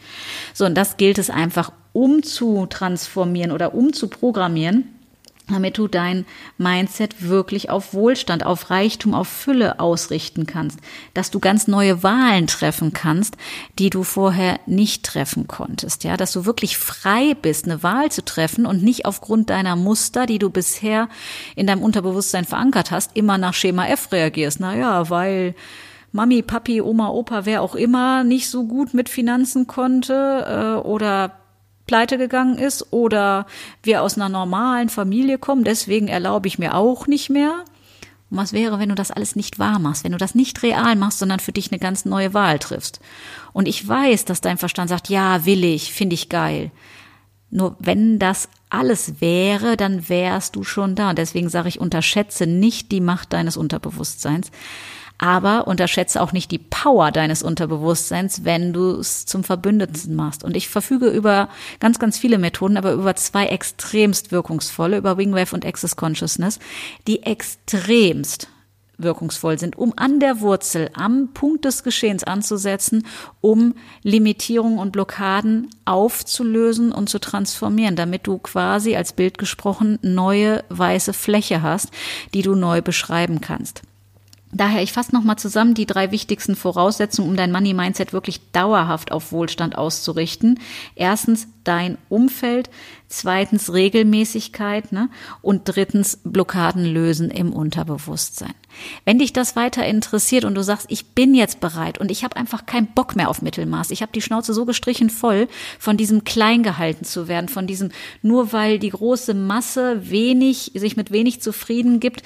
So, 0.53 0.65
und 0.65 0.75
das 0.77 0.97
gilt 0.97 1.19
es 1.19 1.31
einfach 1.31 1.73
umzutransformieren 1.93 3.53
oder 3.53 3.75
umzuprogrammieren 3.75 4.89
damit 5.49 5.77
du 5.77 5.89
dein 5.89 6.25
Mindset 6.57 7.29
wirklich 7.29 7.69
auf 7.69 7.93
Wohlstand, 7.93 8.47
auf 8.47 8.71
Reichtum, 8.71 9.13
auf 9.13 9.29
Fülle 9.29 9.79
ausrichten 9.79 10.47
kannst, 10.47 10.79
dass 11.13 11.31
du 11.31 11.39
ganz 11.39 11.69
neue 11.69 12.03
Wahlen 12.03 12.47
treffen 12.47 12.93
kannst, 12.95 13.37
die 13.79 13.91
du 13.91 14.05
vorher 14.05 14.59
nicht 14.67 15.05
treffen 15.05 15.47
konntest, 15.47 16.05
ja, 16.05 16.17
dass 16.17 16.33
du 16.33 16.47
wirklich 16.47 16.79
frei 16.79 17.37
bist, 17.41 17.67
eine 17.67 17.83
Wahl 17.83 18.11
zu 18.11 18.25
treffen 18.25 18.65
und 18.65 18.83
nicht 18.83 19.05
aufgrund 19.05 19.51
deiner 19.51 19.77
Muster, 19.77 20.25
die 20.25 20.39
du 20.39 20.49
bisher 20.49 21.09
in 21.57 21.67
deinem 21.67 21.83
Unterbewusstsein 21.83 22.47
verankert 22.47 22.91
hast, 22.91 23.15
immer 23.15 23.37
nach 23.37 23.55
Schema 23.55 23.87
F 23.87 24.13
reagierst. 24.13 24.61
Naja, 24.61 25.11
weil 25.11 25.55
Mami, 26.13 26.43
Papi, 26.43 26.81
Oma, 26.81 27.09
Opa, 27.09 27.45
wer 27.45 27.61
auch 27.61 27.75
immer 27.75 28.25
nicht 28.25 28.49
so 28.49 28.65
gut 28.65 28.95
mit 28.95 29.09
Finanzen 29.09 29.67
konnte 29.67 30.79
äh, 30.81 30.87
oder 30.87 31.44
pleite 31.87 32.19
gegangen 32.19 32.59
ist 32.59 32.93
oder 32.93 33.47
wir 33.83 34.03
aus 34.03 34.17
einer 34.17 34.29
normalen 34.29 34.89
Familie 34.89 35.39
kommen, 35.39 35.65
deswegen 35.65 36.09
erlaube 36.09 36.49
ich 36.49 36.59
mir 36.59 36.75
auch 36.75 37.07
nicht 37.07 37.31
mehr. 37.31 37.65
Und 38.31 38.39
was 38.39 38.53
wäre, 38.53 38.79
wenn 38.79 38.89
du 38.89 38.95
das 38.95 39.11
alles 39.11 39.37
nicht 39.37 39.59
wahr 39.59 39.79
machst, 39.79 40.05
wenn 40.05 40.13
du 40.13 40.19
das 40.19 40.35
nicht 40.35 40.63
real 40.63 40.97
machst, 40.97 41.19
sondern 41.19 41.41
für 41.41 41.53
dich 41.53 41.71
eine 41.71 41.79
ganz 41.79 42.05
neue 42.05 42.35
Wahl 42.35 42.59
triffst? 42.59 43.01
Und 43.53 43.69
ich 43.69 43.87
weiß, 43.87 44.25
dass 44.25 44.41
dein 44.41 44.59
Verstand 44.59 44.89
sagt, 44.89 45.09
ja, 45.09 45.45
will 45.47 45.63
ich, 45.65 45.93
finde 45.93 46.15
ich 46.15 46.29
geil. 46.29 46.71
Nur 47.51 47.77
wenn 47.79 48.19
das 48.19 48.49
alles 48.69 49.21
wäre, 49.21 49.77
dann 49.77 50.09
wärst 50.09 50.57
du 50.57 50.65
schon 50.65 50.97
da. 50.97 51.11
Und 51.11 51.19
deswegen 51.19 51.49
sage 51.49 51.69
ich, 51.69 51.79
unterschätze 51.79 52.49
nicht 52.49 52.91
die 52.91 53.01
Macht 53.01 53.33
deines 53.33 53.57
Unterbewusstseins. 53.57 54.51
Aber 55.19 55.69
unterschätze 55.69 56.21
auch 56.21 56.33
nicht 56.33 56.51
die 56.51 56.59
Power 56.59 57.13
deines 57.13 57.43
Unterbewusstseins, 57.43 58.45
wenn 58.45 58.73
du 58.73 58.99
es 58.99 59.27
zum 59.27 59.45
Verbündeten 59.45 60.17
machst. 60.17 60.43
Und 60.43 60.57
ich 60.57 60.69
verfüge 60.69 61.09
über 61.09 61.49
ganz, 61.79 61.99
ganz 61.99 62.19
viele 62.19 62.39
Methoden, 62.39 62.77
aber 62.77 62.93
über 62.93 63.15
zwei 63.15 63.47
extremst 63.47 64.33
wirkungsvolle, 64.33 64.99
über 64.99 65.17
Wingwave 65.17 65.55
und 65.55 65.65
Access 65.65 65.97
Consciousness, 65.97 66.59
die 67.07 67.23
extremst 67.23 68.49
wirkungsvoll 68.99 69.59
sind, 69.59 69.77
um 69.77 69.93
an 69.97 70.21
der 70.21 70.41
Wurzel, 70.41 70.91
am 70.95 71.31
Punkt 71.33 71.65
des 71.65 71.83
Geschehens 71.83 72.25
anzusetzen, 72.25 73.07
um 73.41 73.75
Limitierungen 74.03 74.79
und 74.79 74.93
Blockaden 74.93 75.71
aufzulösen 75.85 76.93
und 76.93 77.09
zu 77.09 77.19
transformieren, 77.19 77.97
damit 77.97 78.27
du 78.27 78.39
quasi 78.39 78.97
als 78.97 79.13
Bild 79.13 79.39
gesprochen 79.39 79.99
neue 80.03 80.65
weiße 80.69 81.13
Fläche 81.13 81.63
hast, 81.63 81.91
die 82.35 82.43
du 82.43 82.55
neu 82.55 82.83
beschreiben 82.83 83.41
kannst. 83.41 83.83
Daher, 84.55 84.83
ich 84.83 84.93
fasse 84.93 85.13
nochmal 85.13 85.37
zusammen 85.37 85.75
die 85.75 85.85
drei 85.85 86.13
wichtigsten 86.13 86.55
Voraussetzungen, 86.55 87.29
um 87.31 87.37
dein 87.37 87.51
Money 87.51 87.75
Mindset 87.75 88.13
wirklich 88.13 88.41
dauerhaft 88.53 89.11
auf 89.11 89.33
Wohlstand 89.33 89.77
auszurichten. 89.77 90.61
Erstens 90.95 91.49
dein 91.65 91.99
Umfeld, 92.09 92.71
zweitens 93.09 93.73
Regelmäßigkeit 93.73 94.93
ne? 94.93 95.09
und 95.43 95.63
drittens 95.65 96.21
Blockaden 96.25 96.85
lösen 96.85 97.31
im 97.31 97.53
Unterbewusstsein. 97.53 98.55
Wenn 99.05 99.19
dich 99.19 99.33
das 99.33 99.57
weiter 99.57 99.87
interessiert 99.87 100.45
und 100.45 100.55
du 100.55 100.63
sagst, 100.63 100.87
ich 100.91 101.07
bin 101.07 101.35
jetzt 101.35 101.61
bereit 101.61 101.99
und 101.99 102.11
ich 102.11 102.25
habe 102.25 102.37
einfach 102.37 102.67
keinen 102.67 102.89
Bock 102.89 103.17
mehr 103.17 103.31
auf 103.31 103.43
Mittelmaß, 103.43 103.91
ich 103.91 104.03
habe 104.03 104.13
die 104.13 104.23
Schnauze 104.23 104.53
so 104.53 104.65
gestrichen 104.65 105.11
voll 105.11 105.49
von 105.79 105.97
diesem 105.97 106.25
klein 106.25 106.63
gehalten 106.63 107.05
zu 107.05 107.29
werden, 107.29 107.49
von 107.49 107.67
diesem 107.67 107.91
nur 108.23 108.53
weil 108.53 108.79
die 108.79 108.91
große 108.91 109.35
Masse 109.35 110.11
wenig 110.11 110.73
sich 110.75 110.97
mit 110.97 111.11
wenig 111.11 111.41
zufrieden 111.41 112.01
gibt, 112.01 112.23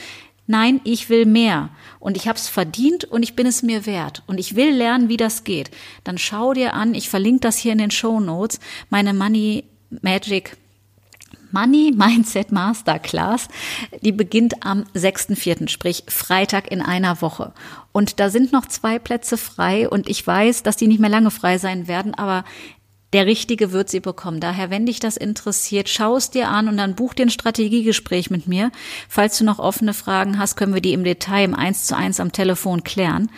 Nein, 0.50 0.80
ich 0.84 1.10
will 1.10 1.26
mehr 1.26 1.68
und 2.00 2.16
ich 2.16 2.26
habe 2.26 2.38
es 2.38 2.48
verdient 2.48 3.04
und 3.04 3.22
ich 3.22 3.36
bin 3.36 3.46
es 3.46 3.62
mir 3.62 3.84
wert 3.84 4.22
und 4.26 4.40
ich 4.40 4.56
will 4.56 4.74
lernen, 4.74 5.10
wie 5.10 5.18
das 5.18 5.44
geht. 5.44 5.70
Dann 6.04 6.16
schau 6.16 6.54
dir 6.54 6.72
an, 6.72 6.94
ich 6.94 7.10
verlinke 7.10 7.40
das 7.40 7.58
hier 7.58 7.72
in 7.72 7.78
den 7.78 7.90
Show 7.90 8.18
Notes, 8.18 8.58
meine 8.88 9.12
Money 9.12 9.64
Magic 10.00 10.56
Money 11.50 11.92
Mindset 11.94 12.50
Masterclass. 12.50 13.48
Die 14.00 14.12
beginnt 14.12 14.64
am 14.64 14.84
6.4., 14.94 15.68
sprich 15.68 16.04
Freitag 16.08 16.70
in 16.70 16.80
einer 16.80 17.20
Woche. 17.20 17.52
Und 17.92 18.18
da 18.18 18.30
sind 18.30 18.50
noch 18.50 18.66
zwei 18.66 18.98
Plätze 18.98 19.36
frei 19.36 19.88
und 19.88 20.08
ich 20.08 20.26
weiß, 20.26 20.62
dass 20.62 20.76
die 20.76 20.86
nicht 20.86 21.00
mehr 21.00 21.10
lange 21.10 21.30
frei 21.30 21.58
sein 21.58 21.88
werden, 21.88 22.14
aber 22.14 22.44
der 23.12 23.26
Richtige 23.26 23.72
wird 23.72 23.88
sie 23.88 24.00
bekommen. 24.00 24.40
Daher, 24.40 24.70
wenn 24.70 24.86
dich 24.86 25.00
das 25.00 25.16
interessiert, 25.16 25.88
schau 25.88 26.16
es 26.16 26.30
dir 26.30 26.48
an 26.48 26.68
und 26.68 26.76
dann 26.76 26.94
buch 26.94 27.14
dir 27.14 27.24
ein 27.24 27.30
Strategiegespräch 27.30 28.30
mit 28.30 28.46
mir. 28.46 28.70
Falls 29.08 29.38
du 29.38 29.44
noch 29.44 29.58
offene 29.58 29.94
Fragen 29.94 30.38
hast, 30.38 30.56
können 30.56 30.74
wir 30.74 30.82
die 30.82 30.92
im 30.92 31.04
Detail 31.04 31.44
im 31.44 31.54
Eins 31.54 31.86
zu 31.86 31.96
eins 31.96 32.20
am 32.20 32.32
Telefon 32.32 32.84
klären. 32.84 33.30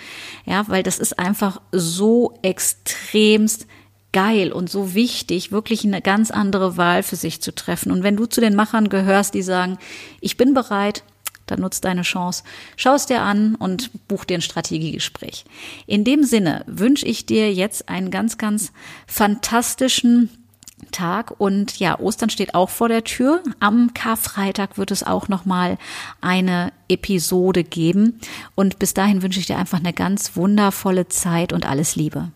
Ja, 0.45 0.65
weil 0.67 0.83
das 0.83 0.99
ist 0.99 1.19
einfach 1.19 1.61
so 1.71 2.39
extremst 2.43 3.66
geil 4.12 4.53
und 4.53 4.68
so 4.68 4.94
wichtig, 4.94 5.53
wirklich 5.53 5.85
eine 5.85 6.03
ganz 6.03 6.33
andere 6.33 6.77
Wahl 6.77 7.05
für 7.05 7.16
sich 7.16 7.40
zu 7.40 7.55
treffen. 7.55 7.92
Und 7.92 8.03
wenn 8.03 8.16
du 8.16 8.27
zu 8.27 8.40
den 8.40 8.57
Machern 8.57 8.88
gehörst, 8.88 9.35
die 9.35 9.42
sagen, 9.42 9.79
ich 10.21 10.37
bin 10.37 10.53
bereit, 10.53 11.05
dann 11.51 11.61
nutzt 11.61 11.85
deine 11.85 12.03
Chance. 12.03 12.43
Schau 12.77 12.95
es 12.95 13.07
dir 13.07 13.23
an 13.23 13.55
und 13.55 13.91
buch 14.09 14.25
dir 14.25 14.39
ein 14.39 14.43
Strategiegespräch. 14.43 15.45
In 15.87 16.05
dem 16.05 16.25
Sinne 16.25 16.65
wünsche 16.67 17.07
ich 17.07 17.27
dir 17.27 17.53
jetzt 17.53 17.89
einen 17.89 18.11
ganz, 18.11 18.39
ganz 18.39 18.73
fantastischen 19.07 20.31
Tag 20.93 21.35
und 21.39 21.79
ja, 21.79 21.99
Ostern 21.99 22.31
steht 22.31 22.55
auch 22.55 22.71
vor 22.71 22.89
der 22.89 23.05
Tür. 23.05 23.43
Am 23.61 23.93
Karfreitag 23.95 24.79
wird 24.79 24.91
es 24.91 25.03
auch 25.03 25.29
noch 25.29 25.45
mal 25.45 25.79
eine 26.21 26.73
Episode 26.89 27.65
geben 27.65 28.19
und 28.55 28.79
bis 28.79 28.95
dahin 28.95 29.23
wünsche 29.23 29.41
ich 29.41 29.47
dir 29.47 29.59
einfach 29.59 29.79
eine 29.79 29.93
ganz 29.93 30.37
wundervolle 30.37 31.09
Zeit 31.09 31.53
und 31.53 31.67
alles 31.67 31.97
Liebe. 31.97 32.31